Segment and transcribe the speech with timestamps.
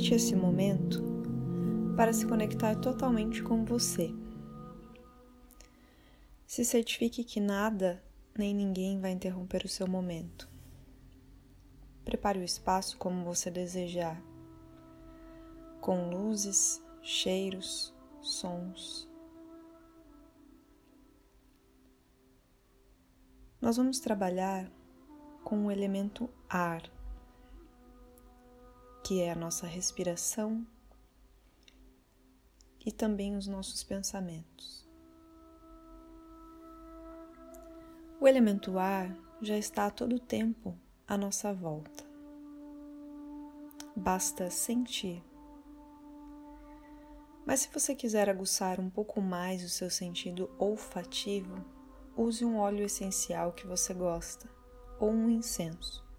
[0.00, 1.02] Aproveite esse momento
[1.94, 4.10] para se conectar totalmente com você.
[6.46, 8.02] Se certifique que nada
[8.34, 10.48] nem ninguém vai interromper o seu momento.
[12.02, 14.18] Prepare o espaço como você desejar,
[15.82, 19.06] com luzes, cheiros, sons.
[23.60, 24.72] Nós vamos trabalhar
[25.44, 26.90] com o elemento ar,
[29.02, 30.66] que é a nossa respiração
[32.84, 34.88] e também os nossos pensamentos.
[38.20, 40.76] O elemento ar já está a todo tempo
[41.08, 42.04] à nossa volta.
[43.96, 45.22] Basta sentir.
[47.46, 51.64] Mas se você quiser aguçar um pouco mais o seu sentido olfativo,
[52.16, 54.48] use um óleo essencial que você gosta
[54.98, 56.09] ou um incenso.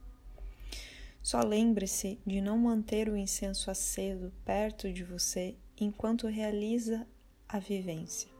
[1.21, 7.07] Só lembre-se de não manter o incenso aceso perto de você enquanto realiza
[7.47, 8.31] a vivência.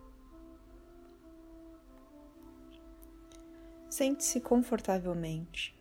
[3.90, 5.78] Sente-se confortavelmente.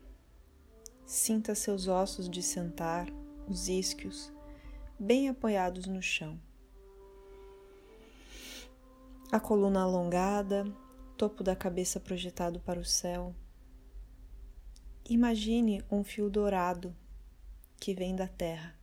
[1.06, 3.08] Sinta seus ossos de sentar,
[3.48, 4.32] os isquios,
[4.98, 6.38] bem apoiados no chão.
[9.32, 10.64] A coluna alongada,
[11.16, 13.34] topo da cabeça projetado para o céu.
[15.10, 16.96] Imagine um fio dourado
[17.80, 18.78] que vem da terra.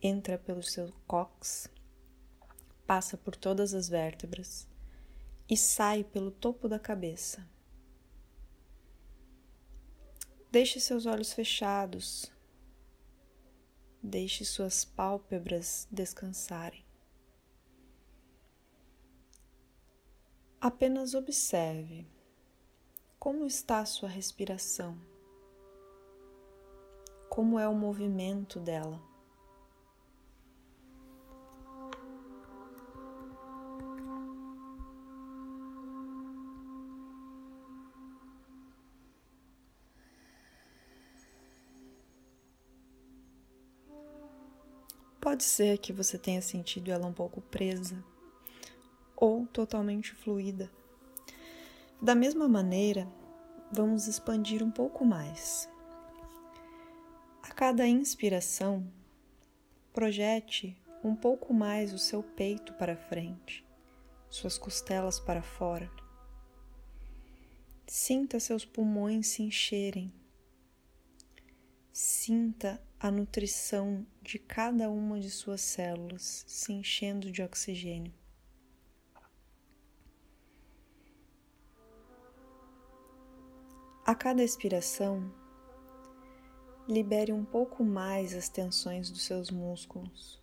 [0.00, 1.68] Entra pelo seu cox,
[2.86, 4.68] passa por todas as vértebras
[5.50, 7.44] e sai pelo topo da cabeça.
[10.52, 12.32] Deixe seus olhos fechados.
[14.00, 16.86] Deixe suas pálpebras descansarem.
[20.60, 22.06] Apenas observe
[23.26, 24.96] como está a sua respiração,
[27.28, 29.02] como é o movimento dela.
[45.20, 48.04] Pode ser que você tenha sentido ela um pouco presa
[49.16, 50.70] ou totalmente fluida.
[52.00, 53.08] Da mesma maneira,
[53.70, 55.68] vamos expandir um pouco mais.
[57.42, 58.86] A cada inspiração,
[59.92, 63.64] projete um pouco mais o seu peito para frente,
[64.28, 65.90] suas costelas para fora.
[67.86, 70.12] Sinta seus pulmões se encherem.
[71.92, 78.12] Sinta a nutrição de cada uma de suas células se enchendo de oxigênio.
[84.06, 85.34] A cada expiração,
[86.88, 90.40] libere um pouco mais as tensões dos seus músculos.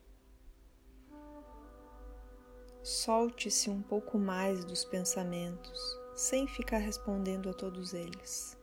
[2.84, 5.80] Solte-se um pouco mais dos pensamentos,
[6.14, 8.58] sem ficar respondendo a todos eles.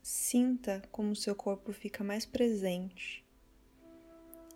[0.00, 3.26] Sinta como seu corpo fica mais presente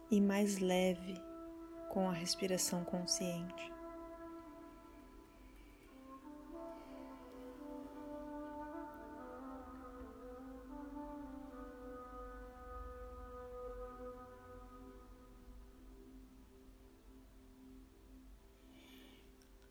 [0.09, 1.21] e mais leve
[1.91, 3.74] com a respiração consciente.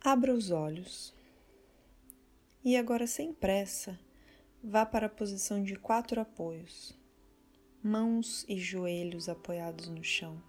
[0.05, 1.15] Abra os olhos
[2.61, 3.97] e agora, sem pressa,
[4.61, 6.93] vá para a posição de quatro apoios,
[7.81, 10.43] mãos e joelhos apoiados no chão.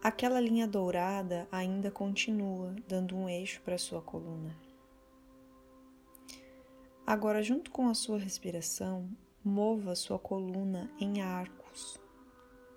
[0.00, 4.56] Aquela linha dourada ainda continua dando um eixo para sua coluna.
[7.04, 9.10] Agora, junto com a sua respiração,
[9.44, 12.00] mova sua coluna em arcos,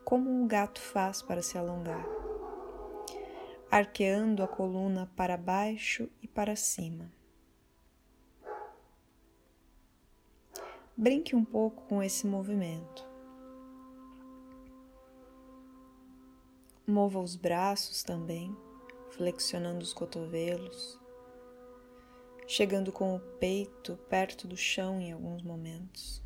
[0.04, 2.26] como um gato faz para se alongar
[3.76, 7.12] arqueando a coluna para baixo e para cima.
[10.96, 13.06] Brinque um pouco com esse movimento.
[16.88, 18.56] Mova os braços também,
[19.10, 20.98] flexionando os cotovelos,
[22.48, 26.25] chegando com o peito perto do chão em alguns momentos.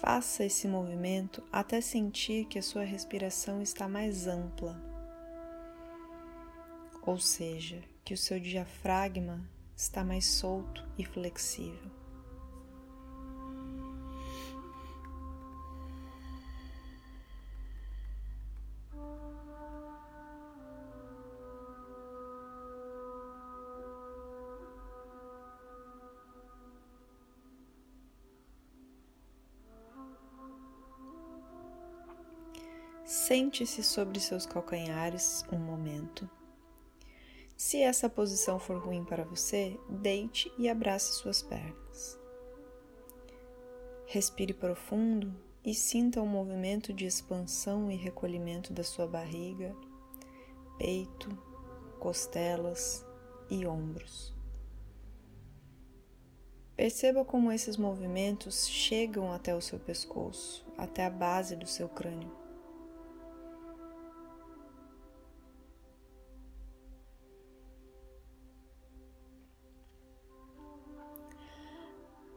[0.00, 4.76] Faça esse movimento até sentir que a sua respiração está mais ampla,
[7.02, 9.40] ou seja, que o seu diafragma
[9.76, 12.03] está mais solto e flexível.
[33.26, 36.28] Sente-se sobre seus calcanhares um momento.
[37.56, 42.18] Se essa posição for ruim para você, deite e abrace suas pernas.
[44.04, 45.34] Respire profundo
[45.64, 49.74] e sinta o um movimento de expansão e recolhimento da sua barriga,
[50.76, 51.30] peito,
[51.98, 53.06] costelas
[53.48, 54.34] e ombros.
[56.76, 62.43] Perceba como esses movimentos chegam até o seu pescoço, até a base do seu crânio.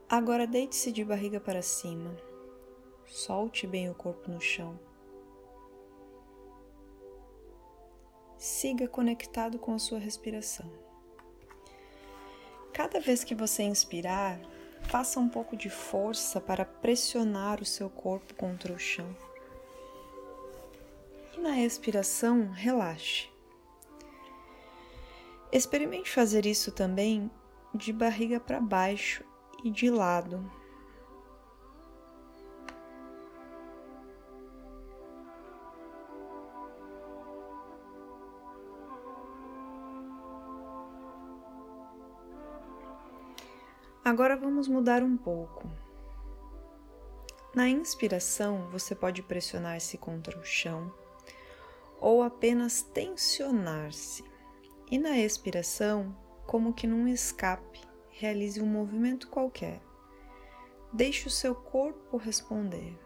[0.09, 2.15] Agora deite-se de barriga para cima.
[3.05, 4.79] Solte bem o corpo no chão.
[8.37, 10.71] Siga conectado com a sua respiração.
[12.71, 14.39] Cada vez que você inspirar,
[14.83, 19.13] faça um pouco de força para pressionar o seu corpo contra o chão.
[21.35, 23.27] E na expiração, relaxe.
[25.51, 27.29] Experimente fazer isso também
[27.75, 29.25] de barriga para baixo
[29.63, 30.49] e de lado.
[44.03, 45.69] Agora vamos mudar um pouco.
[47.53, 50.93] Na inspiração, você pode pressionar-se contra o chão
[51.99, 54.23] ou apenas tensionar-se.
[54.89, 56.15] E na expiração,
[56.45, 57.81] como que num escape,
[58.19, 59.81] realize um movimento qualquer.
[60.91, 62.97] Deixe o seu corpo responder.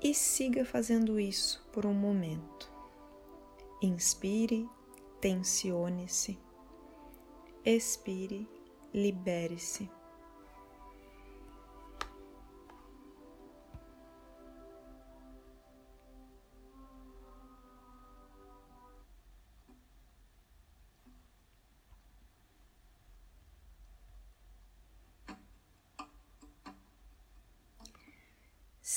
[0.00, 2.72] E siga fazendo isso por um momento.
[3.82, 4.68] Inspire,
[5.20, 6.38] tensione-se
[7.64, 8.48] expire,
[8.92, 9.88] libere-se.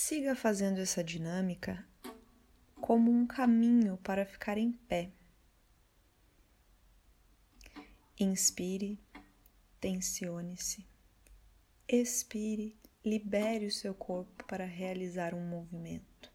[0.08, 1.84] Siga fazendo essa dinâmica
[2.80, 5.12] como um caminho para ficar em pé.
[8.20, 9.00] Inspire,
[9.82, 10.86] tensione-se.
[11.88, 16.32] Expire, libere o seu corpo para realizar um movimento.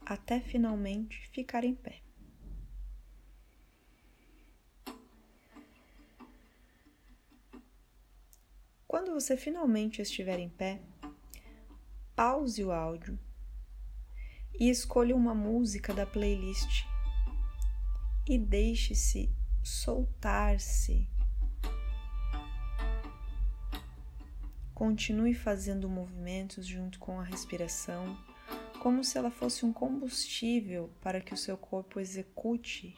[0.00, 2.03] Até finalmente ficar em pé.
[9.14, 10.82] Quando você finalmente estiver em pé,
[12.16, 13.16] pause o áudio
[14.58, 16.84] e escolha uma música da playlist
[18.28, 19.32] e deixe-se
[19.62, 21.08] soltar-se.
[24.74, 28.18] Continue fazendo movimentos junto com a respiração,
[28.82, 32.96] como se ela fosse um combustível para que o seu corpo execute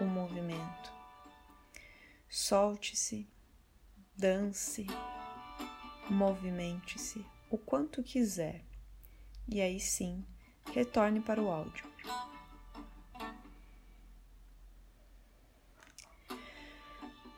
[0.00, 0.90] o movimento.
[2.30, 3.28] Solte-se,
[4.16, 4.86] dance,
[6.10, 8.64] movimente-se o quanto quiser
[9.48, 10.24] e aí sim
[10.72, 11.86] retorne para o áudio.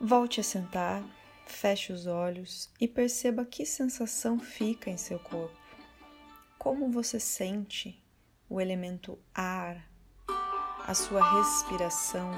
[0.00, 1.04] Volte a sentar,
[1.46, 5.56] feche os olhos e perceba que sensação fica em seu corpo.
[6.58, 8.02] Como você sente
[8.48, 9.88] o elemento ar,
[10.86, 12.32] a sua respiração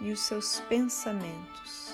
[0.00, 1.85] e os seus pensamentos.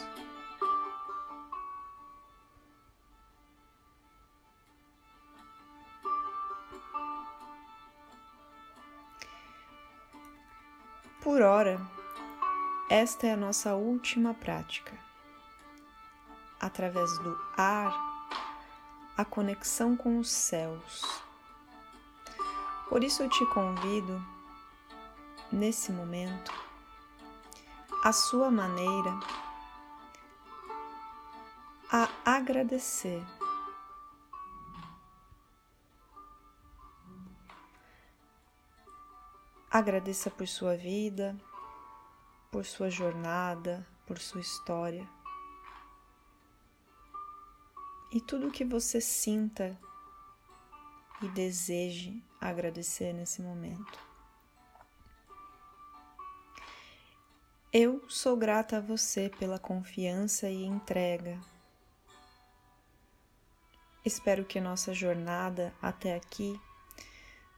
[11.43, 11.81] Por hora,
[12.89, 14.97] esta é a nossa última prática.
[16.61, 17.93] Através do ar,
[19.17, 21.03] a conexão com os céus.
[22.89, 24.25] Por isso eu te convido,
[25.51, 26.53] nesse momento,
[28.05, 29.19] a sua maneira,
[31.91, 33.21] a agradecer.
[39.73, 41.35] Agradeça por sua vida
[42.53, 45.09] por sua jornada, por sua história.
[48.13, 49.77] E tudo que você sinta
[51.23, 53.99] e deseje agradecer nesse momento.
[57.73, 61.41] Eu sou grata a você pela confiança e entrega.
[64.05, 66.61] Espero que nossa jornada até aqui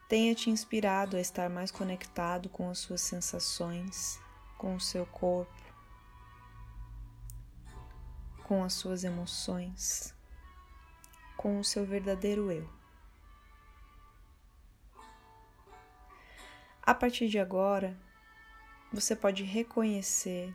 [0.08, 4.22] tenha te inspirado a estar mais conectado com as suas sensações
[4.64, 5.52] com o seu corpo,
[8.44, 10.14] com as suas emoções,
[11.36, 12.66] com o seu verdadeiro eu.
[16.82, 17.94] A partir de agora,
[18.90, 20.54] você pode reconhecer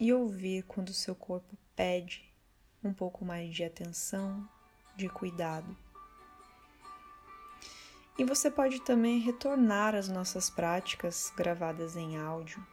[0.00, 2.28] e ouvir quando o seu corpo pede
[2.82, 4.48] um pouco mais de atenção,
[4.96, 5.83] de cuidado.
[8.16, 12.64] E você pode também retornar às nossas práticas gravadas em áudio,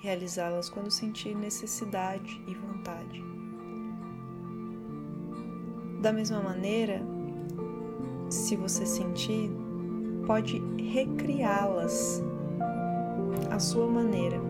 [0.00, 3.22] realizá-las quando sentir necessidade e vontade.
[6.00, 7.00] Da mesma maneira,
[8.28, 9.48] se você sentir,
[10.26, 12.20] pode recriá-las
[13.50, 14.40] à sua maneira.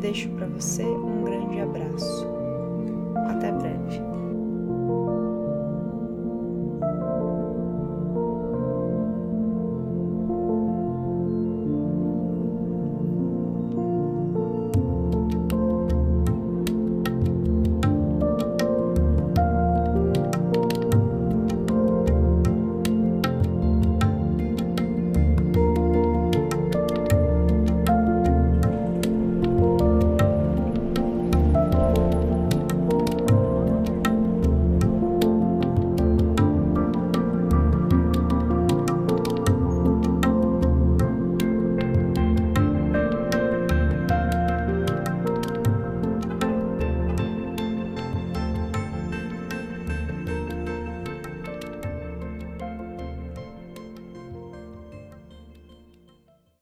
[0.00, 2.24] Deixo para você um grande abraço.
[3.28, 4.00] Até breve.